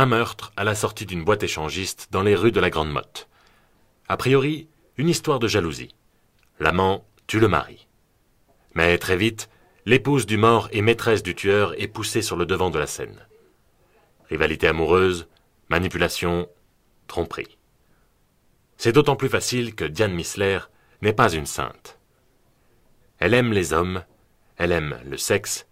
[0.00, 3.28] Un meurtre à la sortie d'une boîte échangiste dans les rues de la Grande Motte.
[4.08, 5.94] A priori, une histoire de jalousie.
[6.58, 7.86] L'amant tue le mari.
[8.72, 9.50] Mais très vite,
[9.84, 13.26] l'épouse du mort et maîtresse du tueur est poussée sur le devant de la scène.
[14.30, 15.28] Rivalité amoureuse,
[15.68, 16.48] manipulation,
[17.06, 17.58] tromperie.
[18.78, 20.60] C'est d'autant plus facile que Diane Missler
[21.02, 21.98] n'est pas une sainte.
[23.18, 24.02] Elle aime les hommes,
[24.56, 25.66] elle aime le sexe,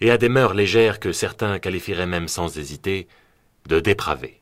[0.00, 3.08] et a des mœurs légères que certains qualifieraient même sans hésiter
[3.68, 4.40] de dépravées.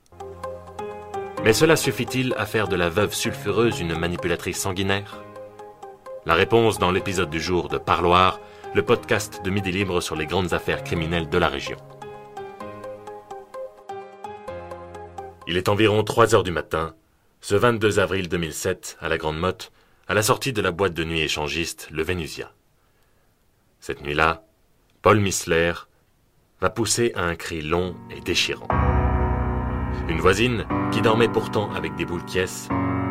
[1.45, 5.23] Mais cela suffit-il à faire de la veuve sulfureuse une manipulatrice sanguinaire?
[6.25, 8.41] La réponse dans l'épisode du jour de Parloir,
[8.75, 11.77] le podcast de Midi Libre sur les grandes affaires criminelles de la région.
[15.49, 16.95] Il est environ 3 heures du matin,
[17.41, 19.73] ce 22 avril 2007, à la Grande Motte,
[20.07, 22.53] à la sortie de la boîte de nuit échangiste Le Vénusia.
[23.81, 24.45] Cette nuit-là,
[25.03, 25.73] Paul Missler
[26.61, 28.69] va pousser un cri long et déchirant.
[30.09, 32.69] Une voisine, qui dormait pourtant avec des boules quiesses,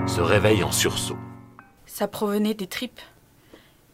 [0.07, 1.17] se réveille en sursaut.
[1.85, 3.01] Ça provenait des tripes.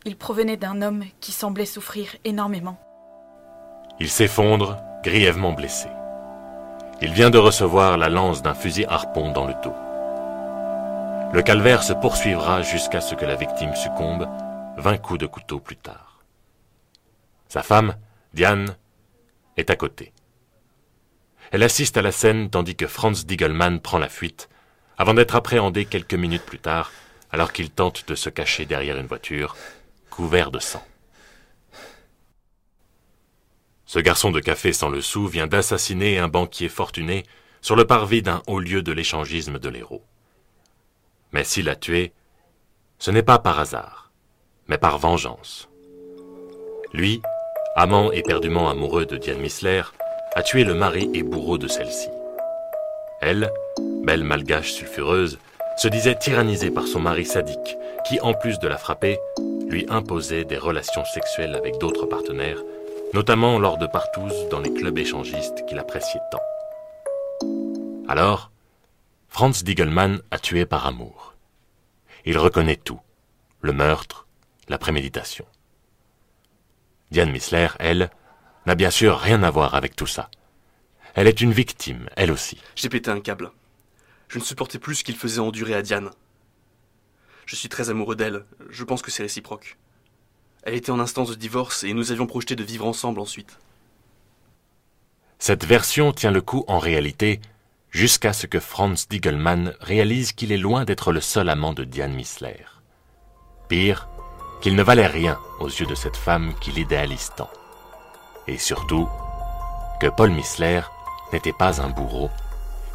[0.05, 2.79] Il provenait d'un homme qui semblait souffrir énormément.
[3.99, 5.89] Il s'effondre, grièvement blessé.
[7.01, 9.73] Il vient de recevoir la lance d'un fusil harpon dans le dos.
[11.33, 14.27] Le calvaire se poursuivra jusqu'à ce que la victime succombe,
[14.77, 16.23] vingt coups de couteau plus tard.
[17.49, 17.95] Sa femme,
[18.33, 18.75] Diane,
[19.57, 20.13] est à côté.
[21.51, 24.49] Elle assiste à la scène tandis que Franz Diegelmann prend la fuite,
[24.97, 26.91] avant d'être appréhendé quelques minutes plus tard,
[27.31, 29.55] alors qu'il tente de se cacher derrière une voiture,
[30.09, 30.85] couvert de sang.
[33.85, 37.23] Ce garçon de café sans le sou vient d'assassiner un banquier fortuné
[37.61, 40.03] sur le parvis d'un haut lieu de l'échangisme de l'héros.
[41.31, 42.11] Mais s'il l'a tué,
[42.99, 44.11] ce n'est pas par hasard,
[44.67, 45.69] mais par vengeance.
[46.93, 47.21] Lui,
[47.75, 49.83] amant éperdument amoureux de Diane Missler,
[50.37, 52.09] a tué le mari et bourreau de celle-ci.
[53.21, 53.51] Elle,
[54.03, 55.39] belle malgache sulfureuse,
[55.77, 57.75] se disait tyrannisée par son mari sadique,
[58.07, 59.17] qui, en plus de la frapper,
[59.67, 62.61] lui imposait des relations sexuelles avec d'autres partenaires
[63.13, 66.41] notamment lors de partouzes dans les clubs échangistes qu'il appréciait tant.
[68.07, 68.51] Alors,
[69.27, 71.33] Franz Diegelmann a tué par amour.
[72.25, 72.99] Il reconnaît tout,
[73.61, 74.27] le meurtre,
[74.67, 75.45] la préméditation.
[77.11, 78.09] Diane Missler, elle,
[78.67, 80.29] n'a bien sûr rien à voir avec tout ça.
[81.15, 82.61] Elle est une victime, elle aussi.
[82.75, 83.51] J'ai pété un câble.
[84.27, 86.11] Je ne supportais plus ce qu'il faisait endurer à Diane.
[87.45, 89.77] Je suis très amoureux d'elle, je pense que c'est réciproque.
[90.63, 93.57] Elle était en instance de divorce et nous avions projeté de vivre ensemble ensuite.
[95.39, 97.39] Cette version tient le coup en réalité
[97.89, 102.13] jusqu'à ce que Franz Diegelmann réalise qu'il est loin d'être le seul amant de Diane
[102.13, 102.65] Missler.
[103.69, 104.09] Pire,
[104.59, 107.49] qu'il ne valait rien aux yeux de cette femme qu'il idéalise tant.
[108.47, 109.09] Et surtout,
[109.99, 110.81] que Paul Missler
[111.33, 112.29] n'était pas un bourreau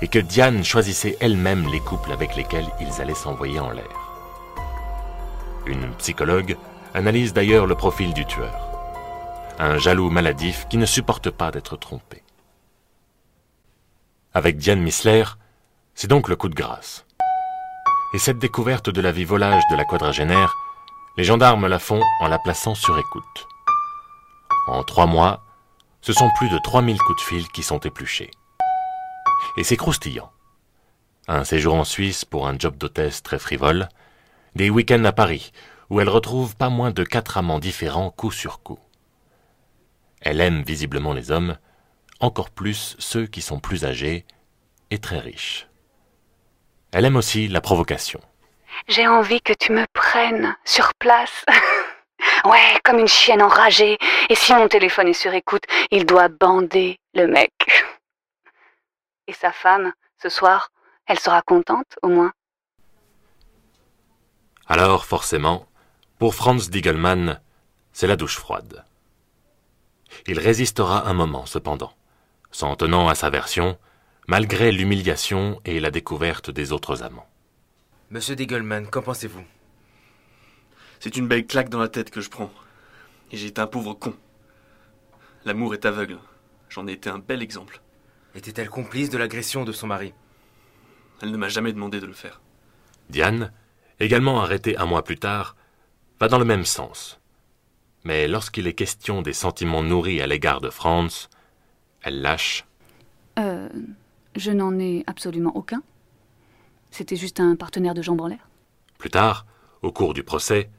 [0.01, 4.11] et que Diane choisissait elle-même les couples avec lesquels ils allaient s'envoyer en l'air.
[5.67, 6.57] Une psychologue
[6.95, 8.55] analyse d'ailleurs le profil du tueur.
[9.59, 12.23] Un jaloux maladif qui ne supporte pas d'être trompé.
[14.35, 15.25] Avec Diane Missler,
[15.95, 17.05] c'est donc le coup de grâce.
[18.15, 20.55] Et cette découverte de la vie volage de la quadragénaire,
[21.17, 23.47] les gendarmes la font en la plaçant sur écoute.
[24.67, 25.43] En trois mois,
[26.01, 28.31] ce sont plus de 3000 coups de fil qui sont épluchés.
[29.57, 30.31] Et c'est croustillant.
[31.29, 33.89] Un séjour en Suisse pour un job d'hôtesse très frivole,
[34.55, 35.53] des week-ends à Paris
[35.93, 38.79] où elle retrouve pas moins de quatre amants différents coup sur coup.
[40.23, 41.59] Elle aime visiblement les hommes,
[42.19, 44.25] encore plus ceux qui sont plus âgés
[44.91, 45.69] et très riches.
[46.93, 48.23] Elle aime aussi la provocation.
[48.89, 51.45] J'ai envie que tu me prennes sur place.
[52.45, 53.99] ouais, comme une chienne enragée.
[54.29, 57.53] Et si mon téléphone est sur écoute, il doit bander le mec.
[59.27, 60.71] Et sa femme, ce soir,
[61.07, 62.33] elle sera contente au moins.
[64.67, 65.67] Alors, forcément,
[66.19, 67.41] pour Franz Diegelmann,
[67.93, 68.85] c'est la douche froide.
[70.27, 71.93] Il résistera un moment, cependant,
[72.51, 73.79] s'en tenant à sa version,
[74.27, 77.27] malgré l'humiliation et la découverte des autres amants.
[78.11, 79.45] Monsieur Diegelmann, qu'en pensez-vous?
[81.03, 82.53] C'est une belle claque dans la tête que je prends.
[83.33, 84.15] Et j'ai été un pauvre con.
[85.45, 86.21] L'amour est aveugle.
[86.69, 87.81] J'en ai été un bel exemple.
[88.37, 90.15] Était-elle complice de l'agression de son mari?
[91.21, 92.41] Elle ne m'a jamais demandé de le faire.
[93.11, 93.51] Diane,
[93.99, 95.57] également arrêtée un mois plus tard,
[96.21, 97.19] va dans le même sens.
[98.05, 101.29] Mais lorsqu'il est question des sentiments nourris à l'égard de Franz,
[102.03, 102.65] elle lâche.
[103.41, 103.69] Euh.
[104.37, 105.83] Je n'en ai absolument aucun.
[106.93, 108.49] C'était juste un partenaire de jambes en l'air.
[108.99, 109.47] Plus tard,
[109.83, 110.71] au cours du procès,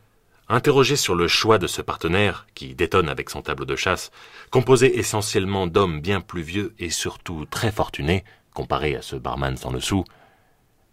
[0.53, 4.11] interrogé sur le choix de ce partenaire, qui détonne avec son tableau de chasse,
[4.51, 8.23] composé essentiellement d'hommes bien plus vieux et surtout très fortunés,
[8.53, 10.03] comparé à ce barman sans le sou,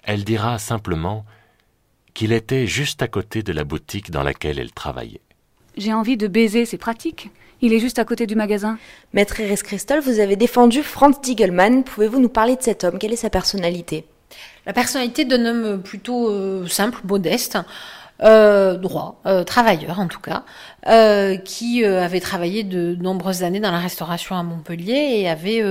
[0.03, 1.25] elle dira simplement
[2.15, 5.21] qu'il était juste à côté de la boutique dans laquelle elle travaillait.
[5.77, 7.31] J'ai envie de baiser, c'est pratique.
[7.63, 8.79] Il est juste à côté du magasin.
[9.13, 11.85] Maître Iris Christol, vous avez défendu Franz Diegelmann.
[11.85, 12.99] Pouvez-vous nous parler de cet homme?
[12.99, 14.07] Quelle est sa personnalité?
[14.67, 17.59] La personnalité d'un homme plutôt euh, simple, modeste,
[18.23, 20.45] euh, droit, euh, travailleur en tout cas,
[20.87, 25.63] euh, qui euh, avait travaillé de nombreuses années dans la restauration à Montpellier et avait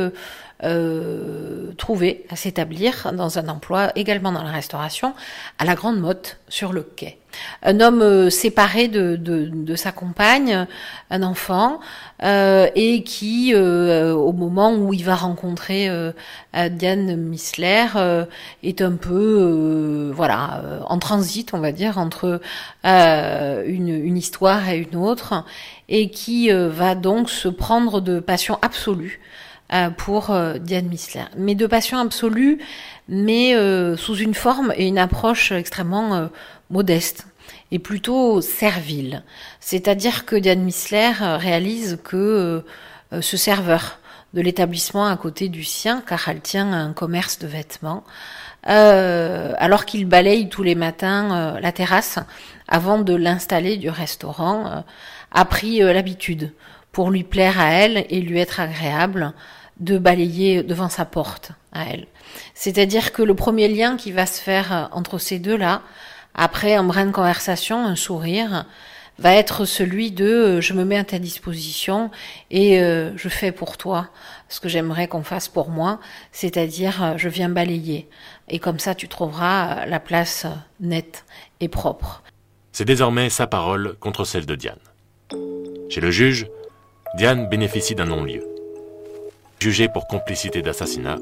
[0.64, 5.14] euh, trouvé à s'établir dans un emploi également dans la restauration
[5.58, 7.18] à la Grande Motte sur le quai.
[7.64, 10.68] Un homme euh, séparé de, de, de, sa compagne,
[11.12, 11.80] un enfant,
[12.24, 16.12] euh, et qui, euh, au moment où il va rencontrer euh,
[16.72, 18.26] Diane Missler, euh,
[18.64, 22.42] est un peu, voilà, en transit, on va dire, entre
[22.84, 25.46] une, une, histoire et une autre,
[25.88, 29.22] et qui va donc se prendre de passion absolue
[29.98, 31.26] pour euh, Diane Missler.
[31.38, 32.60] Mais de passion absolue,
[33.08, 36.30] mais euh, sous une forme et une approche extrêmement
[36.70, 37.28] modeste
[37.72, 39.24] et plutôt servile.
[39.60, 42.64] C'est-à-dire que Diane Missler réalise que
[43.22, 44.00] ce serveur
[44.34, 48.04] de l'établissement à côté du sien, car elle tient un commerce de vêtements,
[48.68, 52.20] euh, alors qu'il balaye tous les matins euh, la terrasse
[52.68, 54.82] avant de l'installer du restaurant, euh,
[55.32, 56.54] a pris l'habitude
[56.92, 59.34] pour lui plaire à elle et lui être agréable
[59.80, 62.08] de balayer devant sa porte à elle.
[62.54, 65.82] C'est-à-dire que le premier lien qui va se faire entre ces deux-là,
[66.36, 68.66] après un brin de conversation, un sourire,
[69.20, 72.10] va être celui de euh, je me mets à ta disposition
[72.50, 74.08] et euh, je fais pour toi
[74.48, 76.00] ce que j'aimerais qu'on fasse pour moi,
[76.32, 78.08] c'est-à-dire euh, je viens balayer.
[78.48, 80.48] Et comme ça, tu trouveras la place
[80.80, 81.26] nette
[81.60, 82.24] et propre.
[82.72, 84.80] C'est désormais sa parole contre celle de Diane.
[85.90, 86.48] Chez le juge,
[87.18, 88.44] Diane bénéficie d'un non-lieu
[89.60, 91.18] jugé pour complicité d'assassinat,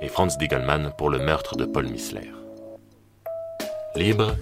[0.00, 2.30] et Franz Diegelmann pour le meurtre de Paul Missler.
[3.94, 4.34] Libre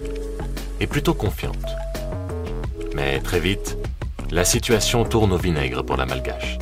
[0.79, 1.65] et plutôt confiante.
[2.95, 3.77] Mais très vite,
[4.31, 6.57] la situation tourne au vinaigre pour la malgache,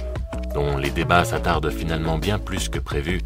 [0.54, 3.22] dont les débats s'attardent finalement bien plus que prévu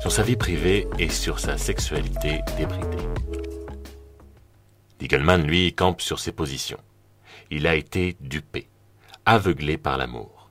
[0.00, 3.08] sur sa vie privée et sur sa sexualité débridée.
[5.00, 6.78] Diegelmann, lui, campe sur ses positions.
[7.50, 8.68] Il a été dupé,
[9.26, 10.48] aveuglé par l'amour.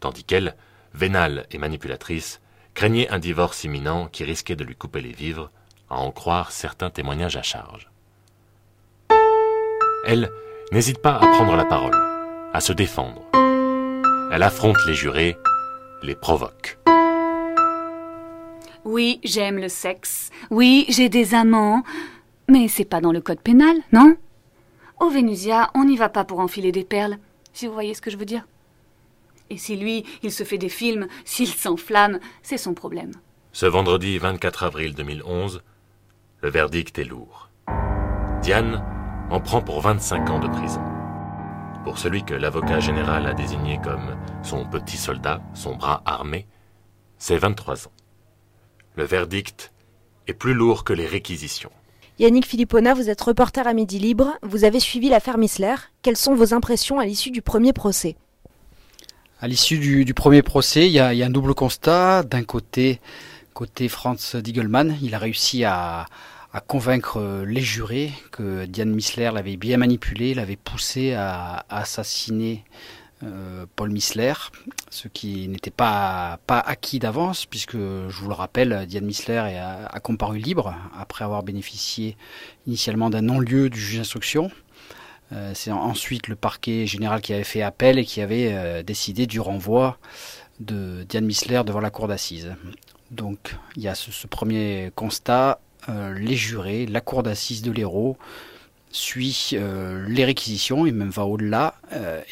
[0.00, 0.54] Tandis qu'elle,
[0.94, 2.40] vénale et manipulatrice,
[2.74, 5.50] craignait un divorce imminent qui risquait de lui couper les vivres,
[5.90, 7.90] à en croire certains témoignages à charge.
[10.06, 10.30] Elle
[10.72, 11.96] n'hésite pas à prendre la parole,
[12.52, 13.22] à se défendre.
[14.32, 15.36] Elle affronte les jurés,
[16.02, 16.78] les provoque.
[18.84, 20.30] Oui, j'aime le sexe.
[20.50, 21.82] Oui, j'ai des amants.
[22.48, 24.16] Mais c'est pas dans le code pénal, non?
[24.98, 27.18] Au Vénusia, on n'y va pas pour enfiler des perles,
[27.52, 28.46] si vous voyez ce que je veux dire.
[29.52, 33.12] Et si lui, il se fait des films, s'il s'enflamme, c'est son problème.
[33.52, 35.62] Ce vendredi 24 avril 2011,
[36.40, 37.50] le verdict est lourd.
[38.40, 38.82] Diane
[39.28, 40.80] en prend pour 25 ans de prison.
[41.84, 46.46] Pour celui que l'avocat général a désigné comme son petit soldat, son bras armé,
[47.18, 47.92] c'est 23 ans.
[48.96, 49.70] Le verdict
[50.28, 51.72] est plus lourd que les réquisitions.
[52.18, 55.74] Yannick Philippona, vous êtes reporter à Midi Libre, vous avez suivi l'affaire Missler.
[56.00, 58.16] Quelles sont vos impressions à l'issue du premier procès?
[59.42, 62.22] À l'issue du, premier procès, il y, a, un double constat.
[62.22, 63.00] D'un côté,
[63.54, 66.06] côté Franz Diegelmann, il a réussi à,
[66.68, 72.62] convaincre les jurés que Diane Missler l'avait bien manipulé, l'avait poussé à, assassiner
[73.24, 74.34] euh, Paul Missler,
[74.90, 80.38] ce qui n'était pas, acquis d'avance, puisque, je vous le rappelle, Diane Missler a comparu
[80.38, 82.16] libre après avoir bénéficié
[82.68, 84.52] initialement d'un non-lieu du juge d'instruction.
[85.32, 89.26] Euh, c'est ensuite le parquet général qui avait fait appel et qui avait euh, décidé
[89.26, 89.98] du renvoi
[90.60, 92.52] de Diane Missler devant la cour d'assises.
[93.10, 98.16] Donc il y a ce, premier constat, euh, les jurés, la cour d'assises de l'Hérault
[98.94, 101.76] suit les réquisitions et même va au-delà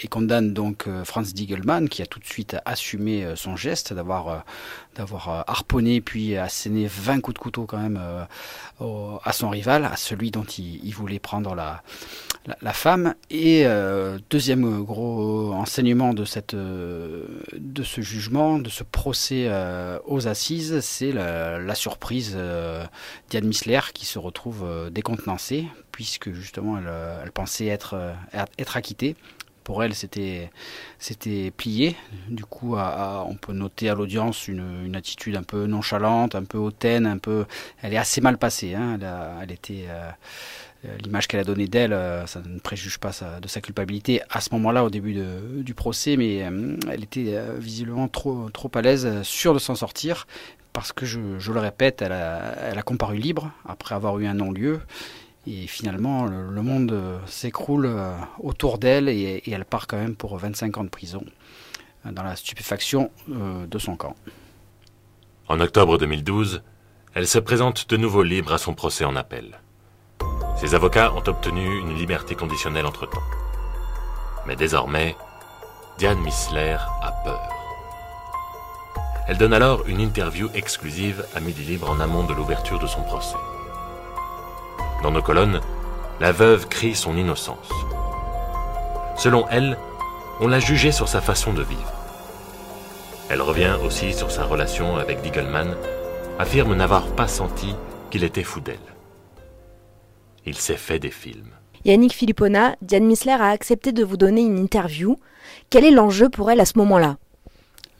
[0.02, 4.44] et condamne donc Franz Diegelmann qui a tout de suite assumé son geste d'avoir
[5.00, 7.98] d'avoir harponné puis asséné 20 coups de couteau quand même
[8.80, 13.14] au, à son rival, à celui dont il, voulait prendre la, femme.
[13.30, 13.64] Et
[14.28, 19.50] deuxième gros enseignement de cette de ce jugement, de ce procès
[20.04, 22.36] aux assises, c'est la, surprise
[23.30, 26.90] Diane Missler qui se retrouve décontenancée puisque justement elle,
[27.24, 27.96] elle pensait être,
[28.58, 29.16] être acquittée.
[29.70, 30.50] Pour elle, c'était
[31.56, 31.94] plié.
[32.28, 37.06] Du coup, on peut noter à l'audience une, attitude un peu nonchalante, un peu hautaine,
[37.06, 37.44] un peu.
[37.80, 38.74] Elle est assez mal passée.
[38.74, 38.98] Hein.
[39.40, 40.10] Elle, était, euh,
[41.04, 41.96] l'image qu'elle a donnée d'elle,
[42.26, 45.14] ça ne préjuge pas de sa culpabilité à ce moment-là, au début
[45.62, 46.38] du procès, mais
[46.90, 50.26] elle était visiblement trop, trop à l'aise, sûre de s'en sortir,
[50.72, 54.80] parce que, je, le répète, elle a comparu libre après avoir eu un non-lieu.
[55.46, 60.36] Et finalement, le, monde euh, s'écroule euh, autour d'elle et, elle part quand même pour
[60.36, 61.24] 25 ans de prison
[62.04, 64.14] euh, dans la stupéfaction de son camp.
[65.48, 66.62] En octobre 2012,
[67.14, 69.60] elle se présente de nouveau libre à son procès en appel.
[70.58, 73.22] Ses avocats ont obtenu une liberté conditionnelle entre-temps.
[74.46, 75.16] Mais désormais,
[75.98, 77.48] Diane Missler a peur.
[79.26, 83.02] Elle donne alors une interview exclusive à Midi Libre en amont de l'ouverture de son
[83.02, 83.36] procès.
[85.02, 85.60] Dans nos colonnes,
[86.20, 87.70] la veuve crie son innocence.
[89.16, 89.78] Selon elle,
[90.40, 91.92] on l'a jugée sur sa façon de vivre.
[93.30, 95.74] Elle revient aussi sur sa relation avec Diegelman,
[96.38, 97.74] affirme n'avoir pas senti
[98.10, 98.76] qu'il était fou d'elle.
[100.44, 101.50] Il s'est fait des films.
[101.84, 105.16] Yannick Philippona, Diane Missler a accepté de vous donner une interview.
[105.70, 107.16] Quel est l'enjeu pour elle à ce moment-là?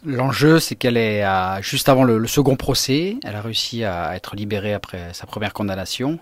[0.05, 1.23] L'enjeu, c'est qu'elle est
[1.63, 3.17] juste avant le, second procès.
[3.23, 6.19] Elle a réussi à être libérée après sa première condamnation.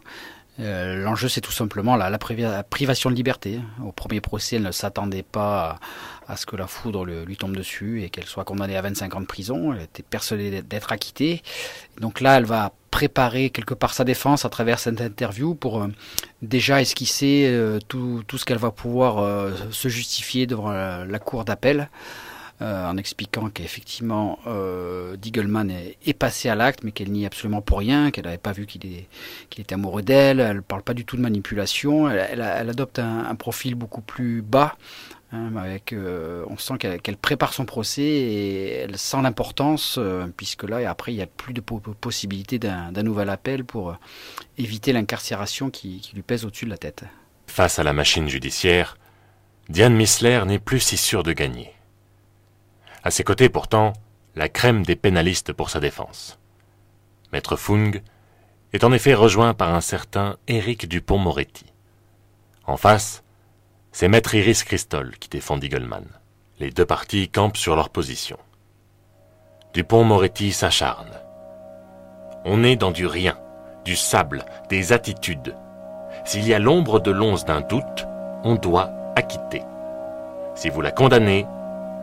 [0.60, 3.60] Euh, l'enjeu, c'est tout simplement la, privation de liberté.
[3.84, 5.78] Au premier procès, elle ne s'attendait pas
[6.26, 9.20] à, ce que la foudre lui tombe dessus et qu'elle soit condamnée à 25 ans
[9.20, 9.72] de prison.
[9.72, 11.42] Elle était persuadée d'être acquittée.
[12.00, 15.88] Donc là, elle va préparer quelque part sa défense à travers cette interview pour euh,
[16.42, 21.88] déjà esquisser euh, tout, ce qu'elle va pouvoir se justifier devant la cour d'appel.
[22.60, 27.62] Euh, en expliquant qu'effectivement euh, Diegelman est, passé à l'acte, mais qu'elle n'y est absolument
[27.62, 29.06] pour rien, qu'elle n'avait pas vu qu'il
[29.56, 33.76] était amoureux d'elle, elle ne parle pas du tout de manipulation, elle, adopte un, profil
[33.76, 34.76] beaucoup plus bas,
[35.30, 40.00] hein, avec, euh, on sent qu'elle prépare son procès et elle sent l'importance,
[40.36, 43.96] puisque là, et après, il n'y a plus de possibilité d'un nouvel appel pour
[44.56, 47.04] éviter l'incarcération qui, qui lui pèse au-dessus de la tête.
[47.46, 48.98] Face à la machine judiciaire,
[49.68, 51.72] Diane Missler n'est plus si sûre de gagner.
[53.08, 53.94] À ses côtés, pourtant,
[54.34, 56.38] la crème des pénalistes pour sa défense.
[57.32, 57.92] Maître Fung
[58.74, 61.64] est en effet rejoint par un certain Éric Dupont-Moretti.
[62.66, 63.24] En face,
[63.92, 66.04] c'est Maître Iris Christol qui défend Diegelman.
[66.58, 68.36] Les deux parties campent sur leur position.
[69.72, 71.18] Dupont-Moretti s'acharne.
[72.44, 73.38] On est dans du rien,
[73.86, 75.56] du sable, des attitudes.
[76.26, 78.06] S'il y a l'ombre de l'once d'un doute,
[78.44, 79.62] on doit acquitter.
[80.54, 81.46] Si vous la condamnez,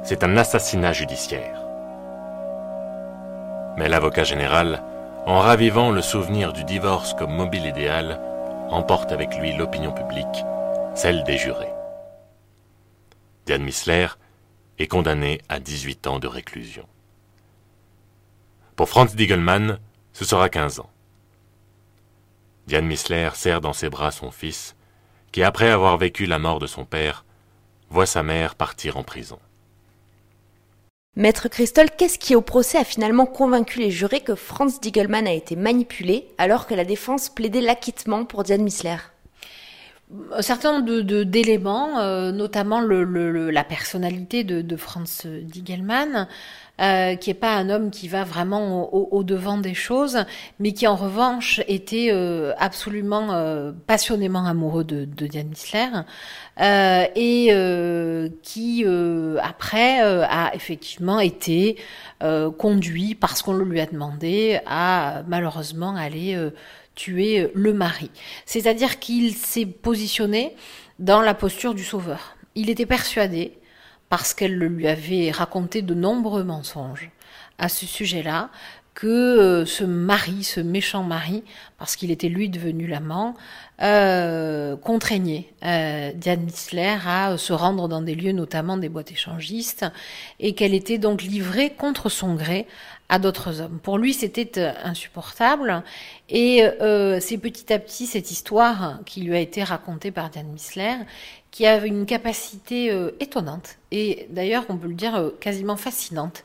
[0.06, 1.66] c'est un assassinat judiciaire.
[3.76, 4.84] Mais l'avocat général,
[5.26, 8.22] en ravivant le souvenir du divorce comme mobile idéal,
[8.70, 10.46] emporte avec lui l'opinion publique,
[10.94, 11.74] celle des jurés.
[13.48, 14.08] Diane Missler
[14.78, 16.86] est condamné à 18 ans de réclusion.
[18.76, 19.80] Pour Franz Diegelmann,
[20.14, 20.90] ce sera 15 ans.
[22.68, 24.76] Diane Missler serre dans ses bras son fils,
[25.32, 27.26] qui, après avoir vécu la mort de son père,
[27.90, 29.40] voit sa mère partir en prison.
[31.18, 35.32] Maître Christol, qu'est-ce qui au procès a finalement convaincu les jurés que Franz Diegelmann a
[35.32, 38.98] été manipulé alors que la défense plaidait l'acquittement pour Diane Missler?
[40.34, 46.28] Un certain nombre d'éléments, euh, notamment la personnalité de, Franz Diegelmann,
[46.82, 50.26] euh, qui est pas un homme qui va vraiment au, devant des choses,
[50.60, 55.88] mais qui en revanche était euh, absolument euh, passionnément amoureux de, de Diane Missler
[57.16, 58.86] et qui
[59.42, 61.78] après a effectivement été
[62.58, 66.38] conduit parce qu'on le lui a demandé à malheureusement aller
[66.96, 68.10] tuer le mari.
[68.46, 70.56] C'est-à-dire qu'il s'est positionné
[71.00, 72.36] dans la posture du sauveur.
[72.56, 73.54] Il était persuadé
[74.10, 77.12] parce qu'elle lui avait raconté de nombreux mensonges
[77.58, 78.50] à ce sujet-là,
[78.96, 81.44] que euh, ce mari, ce méchant mari,
[81.78, 83.36] parce qu'il était lui devenu l'amant,
[83.82, 89.86] euh, contraignait euh, Diane Missler à se rendre dans des lieux, notamment des boîtes échangistes,
[90.40, 92.68] et qu'elle était donc livrée contre son gré
[93.10, 93.80] à d'autres hommes.
[93.82, 95.84] Pour lui, c'était euh, insupportable,
[96.30, 96.64] et
[97.22, 100.96] c'est petit à petit cette histoire qui lui a été racontée par Diane Missler
[101.56, 106.44] qui avait une capacité euh, étonnante, et d'ailleurs on peut le dire euh, quasiment fascinante,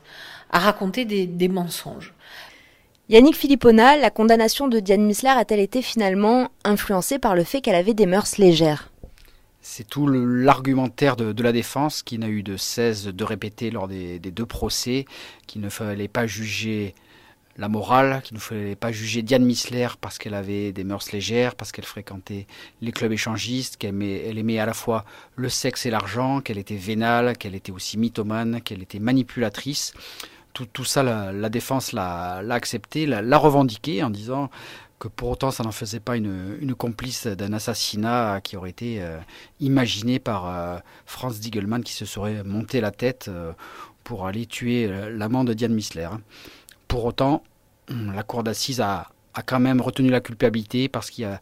[0.51, 2.13] à raconter des, mensonges.
[3.09, 7.75] Yannick Philippona, la condamnation de Diane Missler a-t-elle été finalement influencée par le fait qu'elle
[7.75, 8.90] avait des mœurs légères?
[9.61, 14.19] C'est tout l'argumentaire de, la défense qui n'a eu de cesse de répéter lors des,
[14.19, 15.05] deux procès
[15.47, 16.95] qu'il ne fallait pas juger
[17.57, 21.55] la morale, qu'il ne fallait pas juger Diane Missler parce qu'elle avait des mœurs légères,
[21.55, 22.47] parce qu'elle fréquentait
[22.81, 27.37] les clubs échangistes, qu'elle aimait, à la fois le sexe et l'argent, qu'elle était vénale,
[27.37, 29.93] qu'elle était aussi mythomane, qu'elle était manipulatrice.
[30.53, 34.49] Tout, ça, la, défense l'a accepté, l'a revendiqué en disant
[35.01, 39.17] que pour autant ça n'en faisait pas une, complice d'un assassinat qui aurait été euh,
[39.59, 40.77] imaginé par euh,
[41.07, 43.51] Franz Diegelmann qui se serait monté la tête euh,
[44.03, 46.07] pour aller tuer l'amant de Diane Missler.
[46.87, 47.43] Pour autant,
[47.89, 51.41] la cour d'assises a, a, quand même retenu la culpabilité parce qu'il y a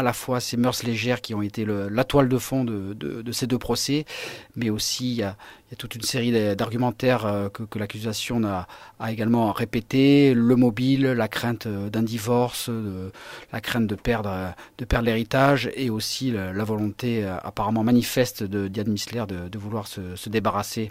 [0.00, 3.46] à la fois ces mœurs légères qui ont été la toile de fond de, ces
[3.46, 4.04] deux procès,
[4.56, 5.36] mais aussi il y a,
[5.78, 8.66] toute une série d'argumentaires euh, que, l'accusation a,
[9.08, 12.68] également répété, le mobile, la crainte euh, d'un divorce,
[13.52, 14.54] la crainte de perdre,
[15.02, 20.90] l'héritage, et aussi la, volonté euh, apparemment manifeste de Diane Missler de, vouloir se débarrasser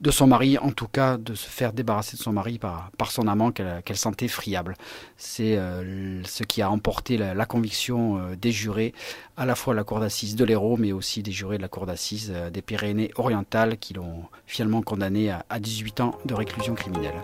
[0.00, 3.26] de son mari, en tout cas de se faire débarrasser de son mari par, son
[3.26, 4.74] amant qu'elle sentait friable.
[5.16, 8.94] C'est euh, ce qui a emporté la, conviction euh, des jurés,
[9.36, 11.68] à la fois de la cour d'assises de l'Hérault, mais aussi des jurés de la
[11.68, 16.34] cour d'assises euh, des Pyrénées orientales qui l'ont finalement condamné à, à 18 ans de
[16.34, 17.14] réclusion criminelle.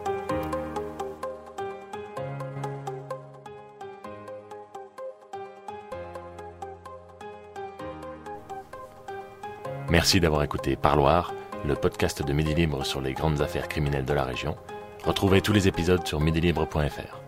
[9.90, 11.32] Merci d'avoir écouté Parloir
[11.66, 14.56] le podcast de Midi Libre sur les grandes affaires criminelles de la région.
[15.04, 17.23] Retrouvez tous les épisodes sur midilibre.fr.